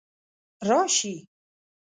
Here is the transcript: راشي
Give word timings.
راشي 0.69 1.13